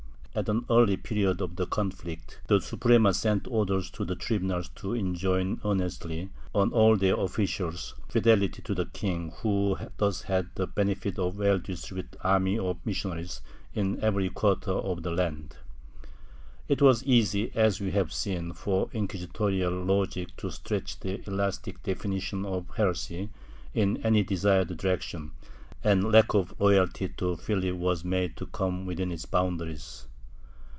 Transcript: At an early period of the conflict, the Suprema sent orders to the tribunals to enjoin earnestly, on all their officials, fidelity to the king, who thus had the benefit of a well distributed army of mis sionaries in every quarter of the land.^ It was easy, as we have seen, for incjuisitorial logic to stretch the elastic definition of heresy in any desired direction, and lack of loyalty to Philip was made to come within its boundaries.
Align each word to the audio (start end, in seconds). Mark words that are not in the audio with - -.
At 0.33 0.47
an 0.47 0.63
early 0.69 0.95
period 0.95 1.41
of 1.41 1.57
the 1.57 1.65
conflict, 1.67 2.39
the 2.47 2.61
Suprema 2.61 3.13
sent 3.13 3.49
orders 3.49 3.91
to 3.91 4.05
the 4.05 4.15
tribunals 4.15 4.69
to 4.75 4.93
enjoin 4.93 5.59
earnestly, 5.65 6.29
on 6.55 6.71
all 6.71 6.95
their 6.95 7.19
officials, 7.19 7.95
fidelity 8.07 8.61
to 8.61 8.73
the 8.73 8.85
king, 8.85 9.33
who 9.43 9.75
thus 9.97 10.21
had 10.21 10.47
the 10.55 10.67
benefit 10.67 11.19
of 11.19 11.35
a 11.35 11.37
well 11.39 11.59
distributed 11.59 12.15
army 12.23 12.57
of 12.57 12.77
mis 12.85 12.95
sionaries 13.03 13.41
in 13.73 13.99
every 14.01 14.29
quarter 14.29 14.71
of 14.71 15.03
the 15.03 15.11
land.^ 15.11 15.57
It 16.69 16.81
was 16.81 17.03
easy, 17.03 17.51
as 17.53 17.81
we 17.81 17.91
have 17.91 18.13
seen, 18.13 18.53
for 18.53 18.87
incjuisitorial 18.93 19.85
logic 19.85 20.37
to 20.37 20.49
stretch 20.49 20.97
the 21.01 21.21
elastic 21.27 21.83
definition 21.83 22.45
of 22.45 22.69
heresy 22.77 23.31
in 23.73 23.97
any 23.97 24.23
desired 24.23 24.77
direction, 24.77 25.31
and 25.83 26.09
lack 26.09 26.33
of 26.33 26.57
loyalty 26.57 27.09
to 27.17 27.35
Philip 27.35 27.75
was 27.75 28.05
made 28.05 28.37
to 28.37 28.45
come 28.45 28.85
within 28.85 29.11
its 29.11 29.25
boundaries. 29.25 30.07